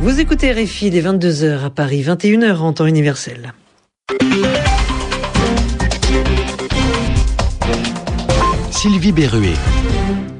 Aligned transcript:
Vous 0.00 0.20
écoutez 0.20 0.52
RFI 0.52 0.90
des 0.90 1.02
22h 1.02 1.64
à 1.64 1.70
Paris, 1.70 2.02
21h 2.02 2.56
en 2.58 2.72
temps 2.72 2.86
universel. 2.86 3.52
Sylvie 8.70 9.12
Berruet. 9.12 9.54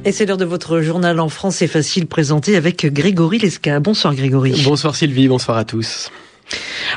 Et 0.04 0.12
c'est 0.12 0.26
l'heure 0.26 0.36
de 0.36 0.44
votre 0.44 0.80
journal 0.80 1.18
en 1.20 1.28
France 1.28 1.60
et 1.60 1.66
facile 1.66 2.06
présenté 2.06 2.56
avec 2.56 2.86
Grégory 2.86 3.38
Lesca. 3.38 3.80
Bonsoir 3.80 4.14
Grégory. 4.14 4.62
Bonsoir 4.64 4.96
Sylvie, 4.96 5.28
bonsoir 5.28 5.58
à 5.58 5.64
tous. 5.64 6.10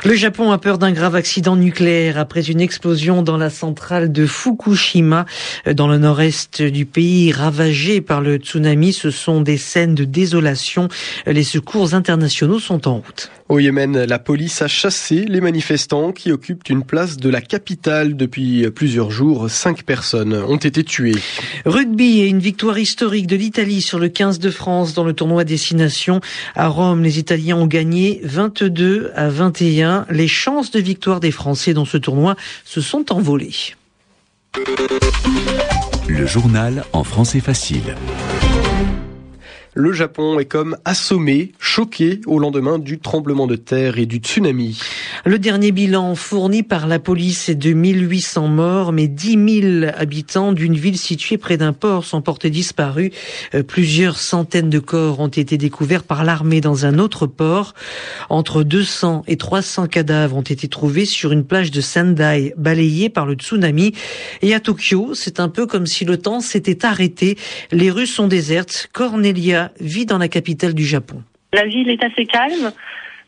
Le 0.04 0.14
Japon 0.14 0.50
a 0.50 0.58
peur 0.58 0.78
d'un 0.78 0.92
grave 0.92 1.14
accident 1.14 1.56
nucléaire 1.56 2.18
après 2.18 2.42
une 2.42 2.60
explosion 2.60 3.22
dans 3.22 3.36
la 3.36 3.50
centrale 3.50 4.10
de 4.10 4.26
Fukushima 4.26 5.26
dans 5.74 5.88
le 5.88 5.98
nord-est 5.98 6.62
du 6.62 6.86
pays 6.86 7.32
ravagé 7.32 8.00
par 8.00 8.20
le 8.20 8.36
tsunami. 8.36 8.92
Ce 8.92 9.10
sont 9.10 9.40
des 9.40 9.58
scènes 9.58 9.94
de 9.94 10.04
désolation. 10.04 10.88
Les 11.26 11.44
secours 11.44 11.94
internationaux 11.94 12.58
sont 12.58 12.88
en 12.88 12.96
route. 12.96 13.30
Au 13.52 13.58
Yémen, 13.58 14.04
la 14.04 14.18
police 14.18 14.62
a 14.62 14.66
chassé 14.66 15.26
les 15.28 15.42
manifestants 15.42 16.12
qui 16.12 16.32
occupent 16.32 16.66
une 16.70 16.84
place 16.84 17.18
de 17.18 17.28
la 17.28 17.42
capitale 17.42 18.16
depuis 18.16 18.66
plusieurs 18.70 19.10
jours. 19.10 19.50
Cinq 19.50 19.82
personnes 19.82 20.32
ont 20.32 20.56
été 20.56 20.82
tuées. 20.82 21.18
Rugby 21.66 22.20
et 22.20 22.28
une 22.28 22.38
victoire 22.38 22.78
historique 22.78 23.26
de 23.26 23.36
l'Italie 23.36 23.82
sur 23.82 23.98
le 23.98 24.08
15 24.08 24.38
de 24.38 24.48
France 24.48 24.94
dans 24.94 25.04
le 25.04 25.12
tournoi 25.12 25.44
Destination. 25.44 26.22
À 26.54 26.68
Rome, 26.68 27.02
les 27.02 27.18
Italiens 27.18 27.58
ont 27.58 27.66
gagné 27.66 28.22
22 28.24 29.12
à 29.14 29.28
21. 29.28 30.06
Les 30.08 30.28
chances 30.28 30.70
de 30.70 30.80
victoire 30.80 31.20
des 31.20 31.30
Français 31.30 31.74
dans 31.74 31.84
ce 31.84 31.98
tournoi 31.98 32.36
se 32.64 32.80
sont 32.80 33.12
envolées. 33.12 33.74
Le 36.08 36.24
journal 36.24 36.84
en 36.94 37.04
français 37.04 37.40
facile. 37.40 37.96
Le 39.74 39.94
Japon 39.94 40.38
est 40.38 40.44
comme 40.44 40.76
assommé, 40.84 41.52
choqué 41.58 42.20
au 42.26 42.38
lendemain 42.38 42.78
du 42.78 42.98
tremblement 42.98 43.46
de 43.46 43.56
terre 43.56 43.96
et 43.96 44.04
du 44.04 44.18
tsunami. 44.18 44.78
Le 45.24 45.38
dernier 45.38 45.72
bilan 45.72 46.14
fourni 46.14 46.62
par 46.62 46.86
la 46.86 46.98
police 46.98 47.48
est 47.48 47.54
de 47.54 47.72
1800 47.72 48.48
morts, 48.48 48.92
mais 48.92 49.08
10 49.08 49.60
000 49.62 49.92
habitants 49.96 50.52
d'une 50.52 50.74
ville 50.74 50.98
située 50.98 51.38
près 51.38 51.56
d'un 51.56 51.72
port 51.72 52.04
sont 52.04 52.20
portés 52.20 52.50
disparus. 52.50 53.12
Euh, 53.54 53.62
plusieurs 53.62 54.18
centaines 54.18 54.68
de 54.68 54.78
corps 54.78 55.20
ont 55.20 55.28
été 55.28 55.56
découverts 55.56 56.02
par 56.02 56.22
l'armée 56.22 56.60
dans 56.60 56.84
un 56.84 56.98
autre 56.98 57.26
port. 57.26 57.72
Entre 58.28 58.64
200 58.64 59.22
et 59.26 59.38
300 59.38 59.86
cadavres 59.86 60.36
ont 60.36 60.42
été 60.42 60.68
trouvés 60.68 61.06
sur 61.06 61.32
une 61.32 61.44
plage 61.44 61.70
de 61.70 61.80
Sendai 61.80 62.52
balayée 62.58 63.08
par 63.08 63.24
le 63.24 63.36
tsunami. 63.36 63.94
Et 64.42 64.52
à 64.52 64.60
Tokyo, 64.60 65.14
c'est 65.14 65.40
un 65.40 65.48
peu 65.48 65.66
comme 65.66 65.86
si 65.86 66.04
le 66.04 66.18
temps 66.18 66.40
s'était 66.40 66.84
arrêté. 66.84 67.38
Les 67.70 67.90
rues 67.90 68.06
sont 68.06 68.28
désertes. 68.28 68.90
Cornelia 68.92 69.61
vit 69.80 70.06
dans 70.06 70.18
la 70.18 70.28
capitale 70.28 70.74
du 70.74 70.84
Japon. 70.84 71.22
La 71.52 71.64
ville 71.64 71.90
est 71.90 72.02
assez 72.02 72.26
calme. 72.26 72.72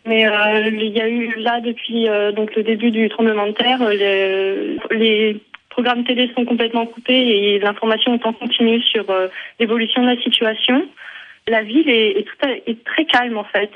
Mais 0.06 0.27
euh, 0.27 0.68
il 0.68 0.91
y 0.91 1.00
a 1.00 1.08
eu 1.08 1.34
là 1.38 1.60
depuis 1.60 2.08
euh, 2.08 2.30
donc 2.30 2.54
le 2.54 2.62
début 2.62 2.91
du 2.91 3.08
tremblement 3.08 3.46
de 3.46 3.52
terre, 3.52 3.88
les, 3.88 4.78
les, 4.91 5.41
programmes 5.70 6.04
télé 6.04 6.30
sont 6.36 6.44
complètement 6.44 6.86
coupés 6.86 7.26
et 7.26 7.58
l'information 7.58 8.14
est 8.14 8.24
en 8.24 8.32
continu 8.32 8.80
sur 8.82 9.10
euh, 9.10 9.26
l'évolution 9.58 10.02
de 10.02 10.06
la 10.06 10.22
situation. 10.22 10.86
La 11.48 11.62
ville 11.62 11.91
est, 11.91 12.24
très 12.84 13.04
calme 13.06 13.36
en 13.36 13.44
fait. 13.44 13.72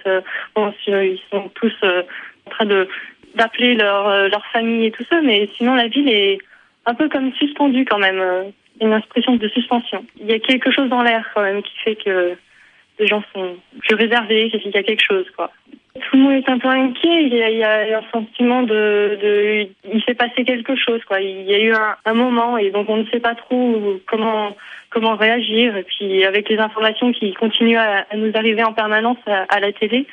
Bon, 0.54 0.72
ils 0.86 1.18
sont 1.30 1.50
tous 1.54 1.74
en 1.82 2.50
train 2.50 2.66
d'appeler 3.34 3.74
leur 3.74 4.28
leur 4.28 4.46
famille 4.52 4.86
et 4.86 4.90
tout 4.90 5.04
ça, 5.10 5.20
mais 5.22 5.50
sinon 5.56 5.74
la 5.74 5.88
ville 5.88 6.08
est 6.08 6.38
un 6.86 6.94
peu 6.94 7.08
comme 7.08 7.32
suspendue 7.34 7.84
quand 7.84 7.98
même. 7.98 8.22
Une 8.80 8.92
expression 8.92 9.34
de 9.34 9.48
suspension. 9.48 10.04
Il 10.20 10.26
y 10.26 10.32
a 10.32 10.38
quelque 10.38 10.70
chose 10.70 10.88
dans 10.88 11.02
l'air 11.02 11.28
quand 11.34 11.42
même 11.42 11.62
qui 11.62 11.76
fait 11.84 11.96
que 11.96 12.36
les 12.98 13.06
gens 13.06 13.22
sont 13.34 13.56
plus 13.80 13.94
réservés, 13.94 14.50
qu'il 14.50 14.70
y 14.70 14.76
a 14.76 14.82
quelque 14.82 15.04
chose, 15.04 15.26
quoi. 15.36 15.50
Tout 15.94 16.16
le 16.16 16.22
monde 16.22 16.32
est 16.34 16.48
un 16.48 16.58
peu 16.58 16.68
inquiet. 16.68 17.24
Il 17.24 17.34
y 17.34 17.64
a, 17.64 17.98
un 17.98 18.02
sentiment 18.12 18.62
de, 18.62 19.18
de, 19.20 19.68
il 19.92 20.02
s'est 20.04 20.14
passé 20.14 20.44
quelque 20.44 20.76
chose, 20.76 21.02
quoi. 21.04 21.20
Il 21.20 21.42
y 21.42 21.54
a 21.54 21.58
eu 21.58 21.72
un, 22.04 22.14
moment 22.14 22.56
et 22.56 22.70
donc 22.70 22.88
on 22.88 22.98
ne 22.98 23.06
sait 23.06 23.20
pas 23.20 23.34
trop 23.34 23.98
comment 24.06 24.56
comment 24.90 25.16
réagir. 25.16 25.76
Et 25.76 25.82
puis 25.82 26.24
avec 26.24 26.48
les 26.48 26.58
informations 26.58 27.12
qui 27.12 27.34
continuent 27.34 27.78
à, 27.78 28.06
nous 28.16 28.30
arriver 28.34 28.62
en 28.62 28.72
permanence 28.72 29.18
à, 29.26 29.60
la 29.60 29.72
télé, 29.72 30.06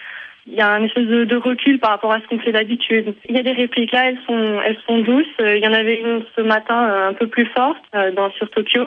il 0.48 0.54
y 0.54 0.62
a 0.62 0.72
un 0.72 0.84
espèce 0.84 1.08
de, 1.08 1.24
de, 1.24 1.36
recul 1.36 1.80
par 1.80 1.92
rapport 1.92 2.12
à 2.12 2.20
ce 2.20 2.28
qu'on 2.28 2.40
fait 2.40 2.52
d'habitude. 2.52 3.14
Il 3.30 3.36
y 3.36 3.40
a 3.40 3.44
des 3.44 3.52
répliques 3.52 3.92
là, 3.92 4.10
elles 4.10 4.20
sont 4.26 4.62
elles 4.66 4.78
sont 4.88 5.00
douces. 5.00 5.26
Il 5.40 5.64
y 5.64 5.68
en 5.68 5.74
avait 5.74 6.00
une 6.00 6.24
ce 6.36 6.42
matin 6.42 7.08
un 7.10 7.14
peu 7.14 7.28
plus 7.28 7.46
forte 7.48 7.84
euh, 7.94 8.12
dans 8.12 8.32
sur 8.32 8.50
Tokyo, 8.50 8.86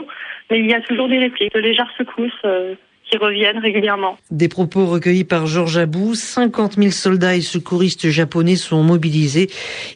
mais 0.50 0.58
il 0.58 0.66
y 0.66 0.74
a 0.74 0.80
toujours 0.80 1.08
des 1.08 1.18
répliques, 1.18 1.54
de 1.54 1.60
légères 1.60 1.92
secousses. 1.96 2.32
Euh, 2.44 2.74
Des 4.30 4.48
propos 4.48 4.86
recueillis 4.86 5.24
par 5.24 5.46
Georges 5.46 5.78
Abou. 5.78 6.14
50 6.14 6.74
000 6.76 6.90
soldats 6.90 7.36
et 7.36 7.40
secouristes 7.40 8.10
japonais 8.10 8.56
sont 8.56 8.82
mobilisés. 8.82 9.48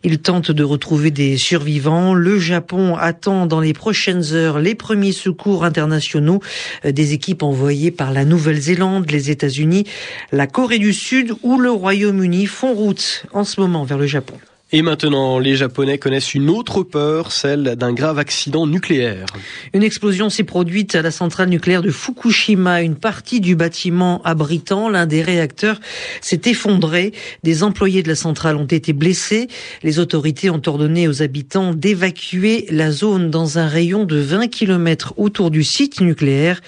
Ils 0.02 0.20
tentent 0.20 0.50
de 0.50 0.64
retrouver 0.64 1.10
des 1.10 1.36
survivants. 1.36 2.14
Le 2.14 2.38
Japon 2.38 2.96
attend 2.96 3.46
dans 3.46 3.60
les 3.60 3.74
prochaines 3.74 4.32
heures 4.32 4.58
les 4.58 4.74
premiers 4.74 5.12
secours 5.12 5.64
internationaux 5.64 6.40
euh, 6.84 6.92
des 6.92 7.12
équipes 7.12 7.42
envoyées 7.42 7.90
par 7.90 8.12
la 8.12 8.24
Nouvelle-Zélande, 8.24 9.10
les 9.10 9.30
États-Unis, 9.30 9.84
la 10.30 10.46
Corée 10.46 10.78
du 10.78 10.92
Sud 10.92 11.34
ou 11.42 11.58
le 11.58 11.70
Royaume-Uni 11.70 12.46
font 12.46 12.72
route 12.72 13.26
en 13.32 13.44
ce 13.44 13.60
moment 13.60 13.84
vers 13.84 13.98
le 13.98 14.06
Japon. 14.06 14.34
Et 14.74 14.80
maintenant, 14.80 15.38
les 15.38 15.54
Japonais 15.54 15.98
connaissent 15.98 16.32
une 16.32 16.48
autre 16.48 16.82
peur, 16.82 17.30
celle 17.30 17.76
d'un 17.76 17.92
grave 17.92 18.18
accident 18.18 18.66
nucléaire. 18.66 19.26
Une 19.74 19.82
explosion 19.82 20.30
s'est 20.30 20.44
produite 20.44 20.94
à 20.94 21.02
la 21.02 21.10
centrale 21.10 21.50
nucléaire 21.50 21.82
de 21.82 21.90
Fukushima. 21.90 22.80
Une 22.80 22.94
partie 22.94 23.40
du 23.40 23.54
bâtiment 23.54 24.22
abritant 24.24 24.88
l'un 24.88 25.04
des 25.04 25.20
réacteurs 25.20 25.78
s'est 26.22 26.40
effondrée. 26.46 27.12
Des 27.42 27.64
employés 27.64 28.02
de 28.02 28.08
la 28.08 28.14
centrale 28.14 28.56
ont 28.56 28.64
été 28.64 28.94
blessés. 28.94 29.48
Les 29.82 29.98
autorités 29.98 30.48
ont 30.48 30.62
ordonné 30.64 31.06
aux 31.06 31.20
habitants 31.20 31.74
d'évacuer 31.74 32.64
la 32.70 32.92
zone 32.92 33.30
dans 33.30 33.58
un 33.58 33.66
rayon 33.66 34.04
de 34.06 34.16
20 34.16 34.48
km 34.48 35.12
autour 35.18 35.50
du 35.50 35.64
site 35.64 36.00
nucléaire. 36.00 36.62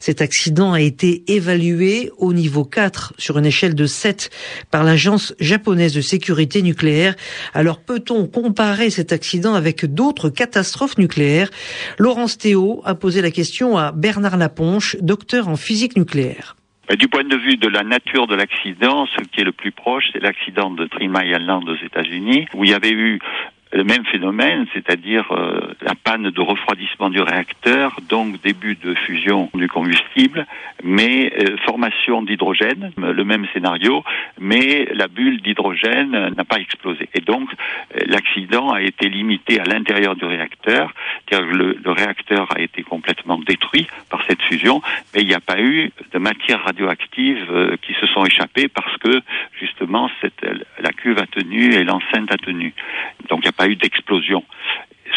Cet 0.00 0.22
accident 0.22 0.72
a 0.72 0.80
été 0.80 1.24
évalué 1.26 2.10
au 2.16 2.32
niveau 2.32 2.64
4 2.64 3.12
sur 3.18 3.36
une 3.36 3.44
échelle 3.44 3.74
de 3.74 3.84
7 3.84 4.30
par 4.70 4.82
l'agence 4.82 5.34
japonaise 5.40 5.92
de 5.92 6.00
sécurité 6.00 6.62
nucléaire. 6.62 7.16
Alors 7.54 7.80
peut-on 7.80 8.26
comparer 8.26 8.90
cet 8.90 9.12
accident 9.12 9.54
avec 9.54 9.84
d'autres 9.84 10.30
catastrophes 10.30 10.98
nucléaires? 10.98 11.50
Laurence 11.98 12.38
Théo 12.38 12.82
a 12.84 12.94
posé 12.94 13.22
la 13.22 13.30
question 13.30 13.76
à 13.76 13.92
Bernard 13.92 14.36
Laponche, 14.36 14.96
docteur 15.00 15.48
en 15.48 15.56
physique 15.56 15.96
nucléaire. 15.96 16.56
Du 16.98 17.06
point 17.06 17.22
de 17.22 17.36
vue 17.36 17.56
de 17.56 17.68
la 17.68 17.84
nature 17.84 18.26
de 18.26 18.34
l'accident, 18.34 19.06
ce 19.06 19.22
qui 19.22 19.40
est 19.40 19.44
le 19.44 19.52
plus 19.52 19.70
proche, 19.70 20.04
c'est 20.12 20.20
l'accident 20.20 20.70
de 20.70 20.86
Three 20.86 21.06
Mile 21.06 21.36
Island 21.40 21.68
aux 21.68 21.86
États-Unis, 21.86 22.46
où 22.54 22.64
il 22.64 22.70
y 22.70 22.74
avait 22.74 22.90
eu 22.90 23.20
le 23.72 23.84
même 23.84 24.04
phénomène, 24.06 24.66
c'est-à-dire 24.74 25.30
euh, 25.30 25.74
la 25.80 25.94
panne 25.94 26.30
de 26.30 26.40
refroidissement 26.40 27.08
du 27.08 27.20
réacteur, 27.20 27.96
donc 28.08 28.40
début 28.42 28.74
de 28.74 28.94
fusion 28.94 29.48
du 29.54 29.68
combustible, 29.68 30.46
mais 30.82 31.32
euh, 31.38 31.56
formation 31.64 32.22
d'hydrogène, 32.22 32.90
le 32.96 33.24
même 33.24 33.46
scénario, 33.52 34.02
mais 34.40 34.88
la 34.92 35.06
bulle 35.06 35.40
d'hydrogène 35.40 36.34
n'a 36.36 36.44
pas 36.44 36.58
explosé. 36.58 37.08
Et 37.14 37.20
donc 37.20 37.48
euh, 37.94 38.00
l'accident 38.06 38.70
a 38.70 38.82
été 38.82 39.08
limité 39.08 39.60
à 39.60 39.64
l'intérieur 39.64 40.16
du 40.16 40.24
réacteur, 40.24 40.92
c'est-à-dire 41.28 41.54
le, 41.54 41.78
le, 41.84 41.90
réacteur 41.92 42.48
a 42.56 42.60
été 42.60 42.82
complètement 42.82 43.38
détruit 43.38 43.86
par 44.10 44.24
cette 44.26 44.42
fusion, 44.42 44.82
mais 45.14 45.22
il 45.22 45.28
n'y 45.28 45.34
a 45.34 45.40
pas 45.40 45.60
eu 45.60 45.92
de 46.12 46.18
matières 46.18 46.64
radioactives 46.64 47.78
qui 47.82 47.94
se 47.94 48.06
sont 48.08 48.24
échappées 48.24 48.68
parce 48.68 48.96
que 48.98 49.20
justement 49.60 50.10
cette, 50.20 50.44
la 50.80 50.92
cuve 50.92 51.18
a 51.18 51.26
tenu 51.26 51.74
et 51.74 51.84
l'enceinte 51.84 52.32
a 52.32 52.36
tenu. 52.36 52.74
Donc 53.28 53.40
il 53.40 53.46
n'y 53.46 53.48
a 53.48 53.52
pas 53.52 53.68
eu 53.68 53.76
d'explosion. 53.76 54.44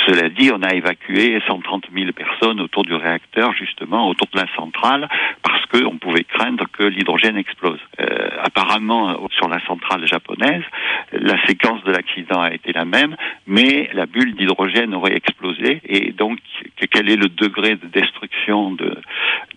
Cela 0.08 0.30
dit, 0.30 0.52
on 0.52 0.62
a 0.64 0.74
évacué 0.74 1.40
130 1.48 1.86
000 1.94 2.12
personnes 2.12 2.60
autour 2.60 2.84
du 2.84 2.94
réacteur, 2.94 3.54
justement, 3.54 4.10
autour 4.10 4.28
de 4.34 4.40
la 4.40 4.48
centrale, 4.56 5.08
parce 5.44 5.66
qu'on 5.68 5.98
pouvait 5.98 6.24
craindre 6.24 6.66
que 6.72 6.84
l'hydrogène 6.84 7.38
explose. 7.38 7.80
Euh, 8.02 8.30
apparemment, 8.42 9.18
sur 9.32 9.48
la 9.48 9.64
centrale 9.66 10.06
japonaise, 10.08 10.64
la 11.12 11.40
séquence 11.46 11.84
de 11.84 11.92
l'accident 11.92 12.42
a 12.42 12.54
été 12.54 12.74
la 12.74 12.86
même, 12.86 13.16
mais 13.48 13.90
la 13.94 14.06
bulle 14.06 14.34
d'hydrogène 14.36 14.94
aurait 14.96 15.16
explosé, 15.16 15.82
et 15.86 16.12
donc, 16.12 16.40
quel 16.92 17.10
est 17.10 17.16
le 17.16 17.30
degré 17.30 17.76
de 17.76 17.88
destruction 17.88 18.72
de, 18.72 18.98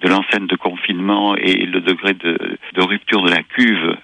de 0.03 0.09
l'enceinte 0.09 0.49
de 0.49 0.57
confinement 0.57 1.35
et 1.37 1.67
le 1.67 1.81
degré 1.81 2.13
de, 2.13 2.59
de 2.75 2.83
rupture 2.83 3.23
de 3.23 3.31
la 3.31 3.43
cuve 3.43 3.97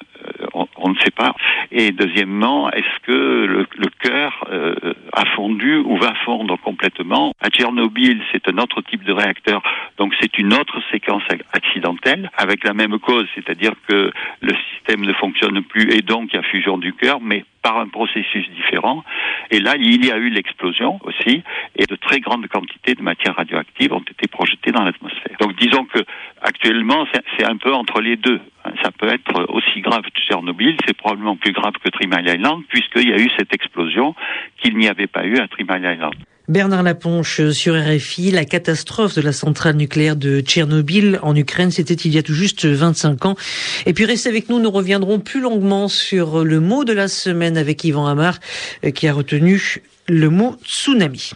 on, 0.83 0.91
ne 0.91 0.99
sait 0.99 1.11
pas. 1.11 1.35
Et 1.71 1.91
deuxièmement, 1.93 2.71
est-ce 2.71 3.01
que 3.03 3.13
le, 3.13 3.67
cœur 4.01 4.45
euh, 4.51 4.75
a 5.13 5.25
fondu 5.37 5.77
ou 5.77 5.97
va 5.97 6.15
fondre 6.25 6.59
complètement? 6.61 7.33
À 7.41 7.49
Tchernobyl, 7.49 8.21
c'est 8.33 8.49
un 8.49 8.59
autre 8.59 8.83
type 8.83 9.05
de 9.05 9.13
réacteur, 9.13 9.63
donc 9.99 10.13
c'est 10.21 10.39
une 10.39 10.53
autre 10.55 10.81
séquence 10.91 11.23
accidentelle 11.53 12.31
avec 12.37 12.65
la 12.65 12.75
même 12.75 12.99
cause, 12.99 13.27
c'est-à-dire 13.35 13.73
que 13.89 14.13
le 14.41 14.55
système 14.71 15.03
ne 15.03 15.13
fonctionne 15.13 15.63
plus 15.63 15.91
et 15.93 16.03
donc 16.03 16.31
il 16.33 16.37
y 16.37 16.39
a 16.39 16.43
fusion 16.43 16.79
du 16.79 16.93
cœur, 16.93 17.21
mais 17.21 17.45
par 17.63 17.79
un 17.79 17.89
processus 17.89 18.49
différent. 18.51 19.05
Et 19.51 19.61
là, 19.61 19.75
il 19.79 20.05
y 20.05 20.11
a 20.11 20.17
eu 20.19 20.29
l'explosion 20.31 20.99
aussi, 21.05 21.43
et 21.77 21.87
de 21.87 21.97
très 21.97 22.21
grandes 22.21 22.49
quantités 22.49 22.95
de 22.95 23.03
matières 23.03 23.37
radioactives 23.37 23.93
ont 23.93 24.01
été 24.01 24.27
projetées 24.29 24.73
dans 24.73 24.83
l'atmosphère. 24.83 25.37
Donc 25.41 25.57
disons 25.57 25.85
que 25.85 26.01
actuellement, 26.43 27.07
c'est 27.39 27.45
un 27.45 27.57
peu 27.57 27.73
entre 27.73 28.01
les 28.01 28.17
deux. 28.17 28.41
Ça 28.83 28.91
peut 28.91 29.09
être 29.09 29.47
aussi 29.51 29.81
grave 29.81 30.03
que 30.03 30.21
Tchernobyl, 30.21 30.77
c'est 30.87 30.97
probablement 30.97 31.37
plus 31.37 31.53
grave 31.53 31.75
que 31.85 31.89
Three 31.91 32.09
Mile 32.09 32.35
Island, 32.37 32.63
puisqu'il 32.69 33.09
y 33.09 33.13
a 33.13 33.19
eu 33.19 33.31
cette 33.39 33.53
explosion 33.55 34.15
qu'il 34.61 34.77
n'y 34.77 34.89
avait 34.89 35.07
pas 35.07 35.25
eu 35.25 35.39
à 35.39 35.47
Three 35.49 35.65
Mile 35.69 35.93
Island. 35.95 36.15
Bernard 36.49 36.83
Laponche 36.83 37.51
sur 37.51 37.75
RFI, 37.75 38.33
la 38.33 38.45
catastrophe 38.45 39.15
de 39.15 39.23
la 39.23 39.33
centrale 39.33 39.77
nucléaire 39.77 40.17
de 40.17 40.41
Tchernobyl 40.41 41.21
en 41.23 41.37
Ukraine, 41.37 41.71
c'était 41.71 41.95
il 41.95 42.13
y 42.13 42.19
a 42.19 42.23
tout 42.23 42.35
juste 42.35 42.67
25 42.67 43.25
ans. 43.27 43.37
Et 43.87 43.93
puis 43.93 44.05
restez 44.05 44.29
avec 44.29 44.49
nous, 44.49 44.59
nous 44.59 44.71
reviendrons 44.71 45.21
plus 45.21 45.41
longuement 45.41 45.87
sur 45.87 46.45
le 46.45 46.59
mot 46.59 46.85
de 46.85 46.93
la 46.93 47.07
semaine 47.07 47.57
avec 47.57 47.85
Yvan 47.85 48.07
Amar 48.07 48.39
euh, 48.85 48.91
qui 48.91 49.07
a 49.07 49.13
retenu 49.13 49.81
le 50.13 50.29
mot 50.29 50.57
tsunami. 50.63 51.31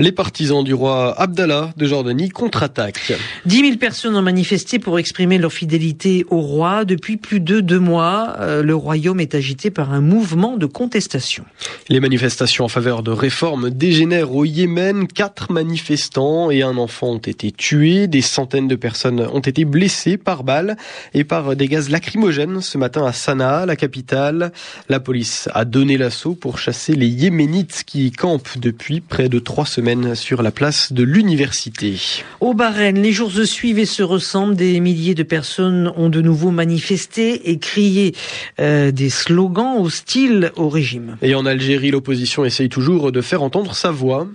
Les 0.00 0.10
partisans 0.10 0.64
du 0.64 0.74
roi 0.74 1.14
Abdallah 1.16 1.72
de 1.76 1.86
Jordanie 1.86 2.28
contre-attaquent. 2.28 3.14
10 3.46 3.60
000 3.60 3.76
personnes 3.76 4.16
ont 4.16 4.22
manifesté 4.22 4.80
pour 4.80 4.98
exprimer 4.98 5.38
leur 5.38 5.52
fidélité 5.52 6.26
au 6.28 6.40
roi. 6.40 6.84
Depuis 6.84 7.18
plus 7.18 7.38
de 7.38 7.60
deux 7.60 7.78
mois, 7.78 8.34
euh, 8.40 8.64
le 8.64 8.74
royaume 8.74 9.20
est 9.20 9.36
agité 9.36 9.70
par 9.70 9.92
un 9.92 10.00
mouvement 10.00 10.56
de 10.56 10.66
contestation. 10.66 11.44
Les 11.88 12.00
manifestations 12.00 12.64
en 12.64 12.68
faveur 12.68 13.04
de 13.04 13.12
réformes 13.12 13.70
dégénèrent 13.70 14.34
au 14.34 14.44
Yémen. 14.44 15.06
Quatre 15.06 15.52
manifestants 15.52 16.50
et 16.50 16.62
un 16.62 16.78
enfant 16.78 17.12
ont 17.12 17.18
été 17.18 17.52
tués. 17.52 18.08
Des 18.08 18.22
centaines 18.22 18.66
de 18.66 18.74
personnes 18.74 19.20
ont 19.20 19.38
été 19.38 19.64
blessées 19.64 20.16
par 20.16 20.42
balles 20.42 20.76
et 21.14 21.22
par 21.22 21.54
des 21.54 21.68
gaz 21.68 21.90
lacrymogènes 21.90 22.60
ce 22.60 22.76
matin 22.76 23.06
à 23.06 23.12
Sanaa, 23.12 23.66
la 23.66 23.76
capitale. 23.76 24.50
La 24.88 24.98
police 24.98 25.48
a 25.54 25.64
donné 25.64 25.96
l'assaut 25.96 26.34
pour 26.34 26.58
chasser 26.58 26.94
les 26.96 27.06
Yéménites 27.06 27.84
qui 27.86 28.10
campe 28.16 28.48
depuis 28.58 29.00
près 29.00 29.28
de 29.28 29.38
trois 29.38 29.66
semaines 29.66 30.14
sur 30.14 30.42
la 30.42 30.50
place 30.50 30.92
de 30.92 31.02
l'université. 31.02 31.96
Au 32.40 32.54
Bahreïn, 32.54 33.00
les 33.00 33.12
jours 33.12 33.30
se 33.30 33.44
suivent 33.44 33.78
et 33.78 33.86
se 33.86 34.02
ressemblent. 34.02 34.56
Des 34.56 34.80
milliers 34.80 35.14
de 35.14 35.22
personnes 35.22 35.92
ont 35.96 36.08
de 36.08 36.20
nouveau 36.20 36.50
manifesté 36.50 37.50
et 37.50 37.58
crié 37.58 38.14
euh, 38.58 38.90
des 38.90 39.10
slogans 39.10 39.78
hostiles 39.78 40.50
au 40.56 40.68
régime. 40.68 41.16
Et 41.22 41.34
en 41.34 41.46
Algérie, 41.46 41.90
l'opposition 41.90 42.44
essaye 42.44 42.68
toujours 42.68 43.12
de 43.12 43.20
faire 43.20 43.42
entendre 43.42 43.74
sa 43.74 43.90
voix. 43.90 44.26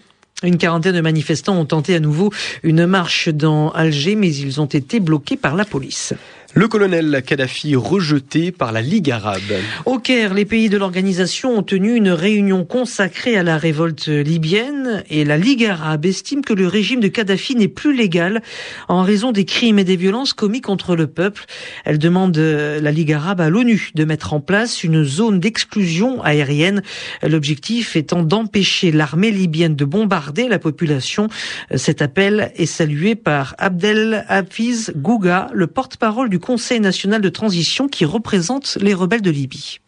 Une 0.43 0.57
quarantaine 0.57 0.95
de 0.95 1.01
manifestants 1.01 1.55
ont 1.55 1.65
tenté 1.65 1.93
à 1.93 1.99
nouveau 1.99 2.31
une 2.63 2.87
marche 2.87 3.29
dans 3.29 3.69
Alger, 3.71 4.15
mais 4.15 4.33
ils 4.33 4.59
ont 4.59 4.65
été 4.65 4.99
bloqués 4.99 5.37
par 5.37 5.55
la 5.55 5.65
police. 5.65 6.13
Le 6.53 6.67
colonel 6.67 7.23
Kadhafi 7.25 7.77
rejeté 7.77 8.51
par 8.51 8.73
la 8.73 8.81
Ligue 8.81 9.09
arabe. 9.09 9.39
Au 9.85 9.99
Caire, 9.99 10.33
les 10.33 10.43
pays 10.43 10.67
de 10.67 10.75
l'organisation 10.77 11.57
ont 11.57 11.63
tenu 11.63 11.95
une 11.95 12.09
réunion 12.09 12.65
consacrée 12.65 13.37
à 13.37 13.43
la 13.43 13.57
révolte 13.57 14.09
libyenne 14.09 15.01
et 15.09 15.23
la 15.23 15.37
Ligue 15.37 15.63
arabe 15.63 16.05
estime 16.05 16.43
que 16.43 16.51
le 16.53 16.67
régime 16.67 16.99
de 16.99 17.07
Kadhafi 17.07 17.55
n'est 17.55 17.69
plus 17.69 17.95
légal 17.95 18.41
en 18.89 19.01
raison 19.03 19.31
des 19.31 19.45
crimes 19.45 19.79
et 19.79 19.85
des 19.85 19.95
violences 19.95 20.33
commis 20.33 20.59
contre 20.59 20.97
le 20.97 21.07
peuple. 21.07 21.45
Elle 21.85 21.99
demande 21.99 22.35
la 22.35 22.91
Ligue 22.91 23.13
arabe 23.13 23.39
à 23.39 23.49
l'ONU 23.49 23.91
de 23.95 24.03
mettre 24.03 24.33
en 24.33 24.41
place 24.41 24.83
une 24.83 25.05
zone 25.05 25.39
d'exclusion 25.39 26.21
aérienne, 26.21 26.81
l'objectif 27.23 27.95
étant 27.95 28.23
d'empêcher 28.23 28.91
l'armée 28.91 29.31
libyenne 29.31 29.77
de 29.77 29.85
bombarder 29.85 30.49
la 30.49 30.59
population. 30.59 31.29
Cet 31.75 32.01
appel 32.01 32.51
est 32.57 32.65
salué 32.65 33.15
par 33.15 33.55
Abdel 33.57 34.25
Hafiz 34.27 34.91
Gouga, 34.97 35.49
le 35.53 35.67
porte-parole 35.67 36.29
du 36.29 36.40
Conseil 36.41 36.81
national 36.81 37.21
de 37.21 37.29
transition 37.29 37.87
qui 37.87 38.03
représente 38.03 38.77
les 38.81 38.93
rebelles 38.93 39.21
de 39.21 39.31
Libye. 39.31 39.79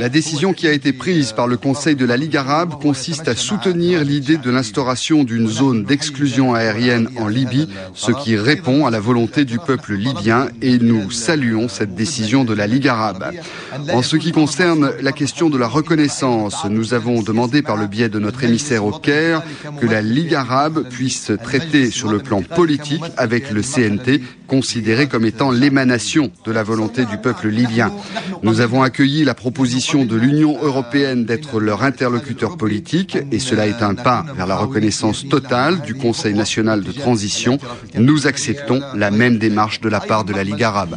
La 0.00 0.08
décision 0.08 0.52
qui 0.52 0.66
a 0.66 0.72
été 0.72 0.92
prise 0.92 1.30
par 1.30 1.46
le 1.46 1.56
Conseil 1.56 1.94
de 1.94 2.04
la 2.04 2.16
Ligue 2.16 2.36
arabe 2.36 2.82
consiste 2.82 3.28
à 3.28 3.36
soutenir 3.36 4.02
l'idée 4.02 4.38
de 4.38 4.50
l'instauration 4.50 5.22
d'une 5.22 5.46
zone 5.46 5.84
d'exclusion 5.84 6.52
aérienne 6.52 7.08
en 7.16 7.28
Libye, 7.28 7.68
ce 7.94 8.10
qui 8.10 8.36
répond 8.36 8.86
à 8.86 8.90
la 8.90 8.98
volonté 8.98 9.44
du 9.44 9.60
peuple 9.60 9.94
libyen 9.94 10.48
et 10.60 10.78
nous 10.78 11.12
saluons 11.12 11.68
cette 11.68 11.94
décision 11.94 12.42
de 12.44 12.54
la 12.54 12.66
Ligue 12.66 12.88
arabe. 12.88 13.30
En 13.92 14.02
ce 14.02 14.16
qui 14.16 14.32
concerne 14.32 14.90
la 15.00 15.12
question 15.12 15.48
de 15.48 15.56
la 15.56 15.68
reconnaissance, 15.68 16.64
nous 16.68 16.92
avons 16.92 17.22
demandé 17.22 17.62
par 17.62 17.76
le 17.76 17.86
biais 17.86 18.08
de 18.08 18.18
notre 18.18 18.42
émissaire 18.42 18.84
au 18.84 18.98
Caire 18.98 19.44
que 19.80 19.86
la 19.86 20.02
Ligue 20.02 20.34
arabe 20.34 20.88
puisse 20.88 21.30
traiter 21.44 21.92
sur 21.92 22.10
le 22.10 22.18
plan 22.18 22.42
politique 22.42 23.04
avec 23.16 23.52
le 23.52 23.62
CNT, 23.62 24.22
considéré 24.48 25.06
comme 25.06 25.24
étant 25.24 25.52
l'émanation 25.52 26.32
de 26.44 26.50
la 26.50 26.64
volonté 26.64 27.04
du 27.04 27.16
peuple 27.16 27.46
libyen. 27.46 27.59
Nous 28.42 28.60
avons 28.60 28.82
accueilli 28.82 29.24
la 29.24 29.34
proposition 29.34 30.04
de 30.04 30.16
l'Union 30.16 30.56
européenne 30.62 31.24
d'être 31.24 31.60
leur 31.60 31.82
interlocuteur 31.82 32.56
politique 32.56 33.18
et 33.30 33.38
cela 33.38 33.66
est 33.66 33.82
un 33.82 33.94
pas 33.94 34.24
vers 34.34 34.46
la 34.46 34.56
reconnaissance 34.56 35.28
totale 35.28 35.82
du 35.82 35.94
Conseil 35.94 36.34
national 36.34 36.82
de 36.82 36.92
transition. 36.92 37.58
Nous 37.94 38.26
acceptons 38.26 38.80
la 38.94 39.10
même 39.10 39.38
démarche 39.38 39.80
de 39.80 39.88
la 39.88 40.00
part 40.00 40.24
de 40.24 40.32
la 40.32 40.44
Ligue 40.44 40.62
arabe. 40.62 40.96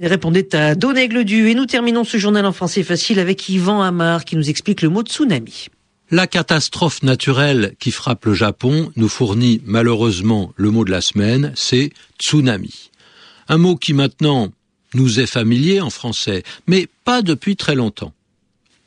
Il 0.00 0.06
répondait 0.06 0.54
à 0.54 0.74
Donaigle 0.74 1.24
Du 1.24 1.48
et 1.48 1.54
nous 1.54 1.66
terminons 1.66 2.04
ce 2.04 2.16
journal 2.16 2.46
en 2.46 2.52
français 2.52 2.82
facile 2.82 3.18
avec 3.18 3.48
Yvan 3.48 3.82
Amar 3.82 4.24
qui 4.24 4.36
nous 4.36 4.48
explique 4.48 4.82
le 4.82 4.88
mot 4.88 5.02
tsunami. 5.02 5.68
La 6.10 6.26
catastrophe 6.26 7.02
naturelle 7.02 7.74
qui 7.78 7.90
frappe 7.90 8.26
le 8.26 8.34
Japon 8.34 8.90
nous 8.96 9.08
fournit 9.08 9.62
malheureusement 9.64 10.52
le 10.56 10.70
mot 10.70 10.84
de 10.84 10.90
la 10.90 11.00
semaine, 11.00 11.52
c'est 11.56 11.90
tsunami. 12.20 12.90
Un 13.48 13.58
mot 13.58 13.76
qui 13.76 13.94
maintenant 13.94 14.50
nous 14.94 15.20
est 15.20 15.26
familier 15.26 15.80
en 15.80 15.90
français, 15.90 16.42
mais 16.66 16.88
pas 17.04 17.22
depuis 17.22 17.56
très 17.56 17.74
longtemps. 17.74 18.12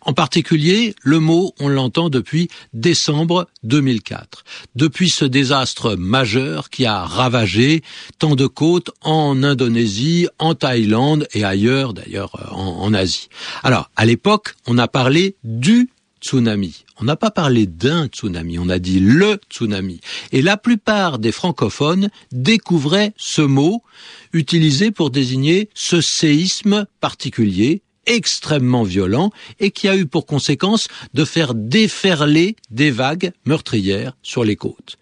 En 0.06 0.14
particulier, 0.14 0.94
le 1.02 1.20
mot, 1.20 1.54
on 1.60 1.68
l'entend 1.68 2.10
depuis 2.10 2.48
décembre 2.74 3.48
2004, 3.64 4.44
depuis 4.76 5.10
ce 5.10 5.26
désastre 5.26 5.96
majeur 5.96 6.70
qui 6.70 6.86
a 6.86 7.04
ravagé 7.04 7.82
tant 8.20 8.36
de 8.36 8.46
côtes 8.46 8.92
en 9.02 9.42
Indonésie, 9.42 10.28
en 10.38 10.54
Thaïlande 10.54 11.28
et 11.34 11.44
ailleurs, 11.44 11.96
d'ailleurs 11.96 12.56
en, 12.56 12.84
en 12.84 12.94
Asie. 12.94 13.30
Alors, 13.64 13.90
à 13.96 14.06
l'époque, 14.06 14.54
on 14.68 14.78
a 14.78 14.88
parlé 14.88 15.36
du 15.44 15.90
tsunami. 16.22 16.86
On 17.00 17.04
n'a 17.04 17.16
pas 17.16 17.32
parlé 17.32 17.68
d'un 17.68 18.08
tsunami, 18.08 18.58
on 18.60 18.70
a 18.70 18.80
dit 18.80 19.00
le 19.00 19.40
tsunami. 19.50 20.00
Et 20.32 20.42
la 20.42 20.58
plupart 20.58 21.20
des 21.20 21.32
francophones 21.32 22.10
découvraient 22.32 23.14
ce 23.18 23.42
mot 23.42 23.84
utilisé 24.34 24.92
pour 24.92 25.10
désigner 25.10 25.70
ce 25.74 26.02
séisme 26.02 26.86
particulier 27.00 27.82
extrêmement 28.06 28.84
violent 28.84 29.32
et 29.60 29.72
qui 29.72 29.88
a 29.88 29.96
eu 29.96 30.06
pour 30.06 30.26
conséquence 30.26 30.88
de 31.14 31.26
faire 31.26 31.56
déferler 31.56 32.56
des 32.70 32.92
vagues 32.92 33.32
meurtrières 33.46 34.16
sur 34.22 34.44
les 34.44 34.56
côtes. 34.56 34.98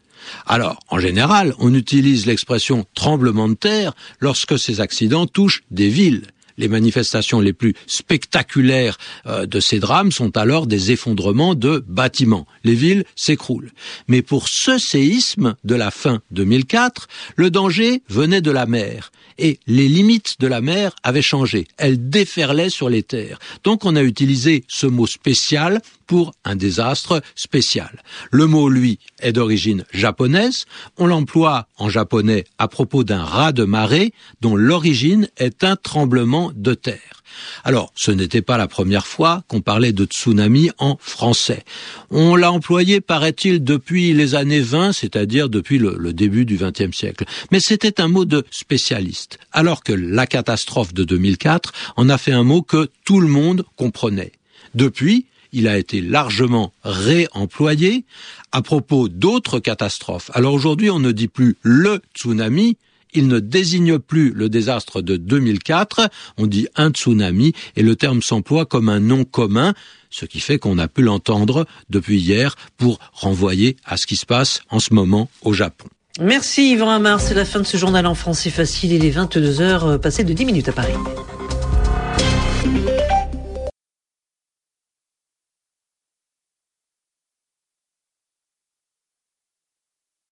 Alors, 0.46 0.80
en 0.90 1.00
général, 1.00 1.54
on 1.60 1.74
utilise 1.74 2.26
l'expression 2.26 2.86
tremblement 2.96 3.50
de 3.50 3.56
terre 3.56 3.94
lorsque 4.20 4.58
ces 4.58 4.80
accidents 4.80 5.28
touchent 5.28 5.64
des 5.70 5.90
villes. 5.90 6.28
Les 6.58 6.68
manifestations 6.68 7.40
les 7.40 7.54
plus 7.54 7.74
spectaculaires 7.88 8.98
euh, 9.26 9.46
de 9.46 9.60
ces 9.60 9.80
drames 9.80 10.12
sont 10.12 10.38
alors 10.38 10.68
des 10.68 10.92
effondrements 10.92 11.56
de 11.56 11.84
bâtiments. 11.88 12.48
Les 12.64 12.76
villes 12.76 13.06
s'écroulent. 13.16 13.72
Mais 14.08 14.22
pour 14.22 14.48
ce 14.48 14.78
séisme 14.78 15.56
de 15.64 15.76
la 15.76 15.92
fin 15.92 16.22
2004, 16.32 17.08
le 17.36 17.50
danger 17.50 18.04
venait 18.10 18.42
de 18.42 18.52
la 18.52 18.66
mer 18.66 19.12
et 19.38 19.60
les 19.68 19.88
limites 19.88 20.40
de 20.40 20.48
la 20.48 20.62
mer 20.62 20.96
avaient 21.04 21.22
changé. 21.22 21.68
Elles 21.78 22.10
déferlaient 22.10 22.70
sur 22.70 22.90
les 22.90 23.04
terres. 23.04 23.40
Donc 23.64 23.86
on 23.86 23.96
a 23.96 24.04
utilisé 24.04 24.64
ce 24.68 24.88
mot 24.88 25.08
spécial 25.08 25.82
pour 26.06 26.34
un 26.44 26.56
désastre 26.56 27.22
spécial. 27.36 28.02
Le 28.32 28.48
mot, 28.48 28.70
lui, 28.70 29.00
est 29.20 29.34
d'origine 29.34 29.86
japonaise. 29.94 30.66
On 30.98 31.08
l'emploie 31.08 31.68
en 31.78 31.90
japonais 31.90 32.46
à 32.58 32.68
propos 32.68 33.04
d'un 33.04 33.24
raz 33.24 33.52
de 33.52 33.64
marée 33.64 34.14
dont 34.42 34.56
l'origine 34.56 35.30
est 35.38 35.64
un 35.64 35.76
tremblement 35.76 36.52
de 36.56 36.74
terre. 36.74 37.24
Alors, 37.64 37.92
ce 37.96 38.12
n'était 38.12 38.42
pas 38.42 38.58
la 38.58 38.68
première 38.68 39.08
fois 39.08 39.44
qu'on 39.48 39.62
parlait 39.62 39.94
de 39.94 40.06
tsunami 40.06 40.70
en 40.78 40.98
français. 41.00 41.64
On 42.10 42.36
l'a 42.36 42.52
employé, 42.52 43.02
paraît-il, 43.02 43.64
depuis 43.64 44.14
les 44.14 44.36
années 44.36 44.62
20, 44.62 44.94
c'est-à-dire 44.94 45.50
depuis 45.50 45.78
le, 45.78 45.96
le, 45.98 46.14
début 46.14 46.46
du 46.46 46.58
XXe 46.58 46.96
siècle. 46.96 47.26
Mais 47.52 47.60
c'était 47.60 48.02
un 48.02 48.08
mot 48.08 48.26
de 48.26 48.46
spécialiste, 48.52 49.40
alors 49.52 49.84
que 49.84 49.94
la 49.94 50.28
catastrophe 50.28 50.94
de 50.94 51.04
2004 51.04 51.74
en 51.98 52.10
a 52.10 52.18
fait 52.18 52.32
un 52.32 52.44
mot 52.44 52.62
que 52.62 52.90
tout 53.04 53.20
le 53.20 53.28
monde 53.28 53.66
comprenait. 53.76 54.34
Depuis, 54.76 55.26
il 55.54 55.68
a 55.68 55.78
été 55.78 56.02
largement 56.02 56.74
réemployé 56.84 58.06
à 58.52 58.62
propos 58.62 59.08
d'autres 59.08 59.60
catastrophes. 59.60 60.32
Alors 60.34 60.54
aujourd'hui, 60.54 60.90
on 60.90 61.00
ne 61.00 61.12
dit 61.12 61.30
plus 61.30 61.56
le 61.62 62.02
tsunami, 62.16 62.78
il 63.14 63.28
ne 63.28 63.40
désigne 63.40 64.00
plus 64.00 64.32
le 64.32 64.50
désastre 64.50 65.02
de 65.02 65.16
2004, 65.16 66.10
on 66.38 66.48
dit 66.48 66.68
un 66.76 66.90
tsunami, 66.90 67.54
et 67.76 67.84
le 67.84 67.96
terme 67.96 68.22
s'emploie 68.22 68.66
comme 68.66 68.90
un 68.90 69.00
nom 69.00 69.24
commun, 69.24 69.74
ce 70.10 70.26
qui 70.26 70.40
fait 70.40 70.60
qu'on 70.60 70.78
a 70.80 70.88
pu 70.88 71.04
l'entendre 71.04 71.66
depuis 71.90 72.20
hier 72.20 72.56
pour 72.78 73.00
renvoyer 73.14 73.78
à 73.86 73.98
ce 73.98 74.08
qui 74.08 74.16
se 74.16 74.26
passe 74.26 74.62
en 74.70 74.80
ce 74.80 74.94
moment 74.94 75.30
au 75.44 75.54
Japon. 75.54 75.88
Merci 76.20 76.72
Yvan 76.72 76.90
Amar, 76.90 77.20
c'est 77.20 77.34
la 77.34 77.46
fin 77.46 77.60
de 77.60 77.66
ce 77.66 77.78
journal 77.78 78.06
en 78.06 78.14
français 78.14 78.52
facile, 78.52 78.94
il 78.94 79.06
est 79.06 79.12
22h 79.12 79.98
passé 79.98 80.24
de 80.24 80.34
10 80.34 80.46
minutes 80.46 80.70
à 80.70 80.74
Paris. 80.74 80.94